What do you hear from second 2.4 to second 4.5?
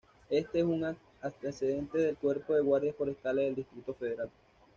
de Guardias Forestales del Distrito Federal.